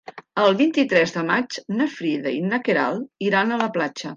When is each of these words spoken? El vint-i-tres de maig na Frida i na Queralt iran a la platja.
El 0.43 0.55
vint-i-tres 0.61 1.13
de 1.17 1.23
maig 1.27 1.59
na 1.81 1.89
Frida 1.99 2.35
i 2.39 2.43
na 2.49 2.63
Queralt 2.69 3.29
iran 3.31 3.53
a 3.59 3.63
la 3.65 3.71
platja. 3.79 4.09